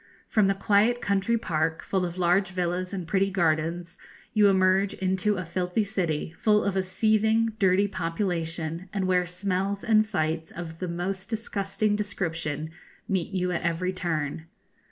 [0.27, 3.99] From the quiet country park, full of large villas and pretty gardens,
[4.33, 9.83] you emerge into a filthy city, full of a seething, dirty population, and where smells
[9.83, 12.71] and sights of the most disgusting description
[13.07, 14.47] meet you at every turn.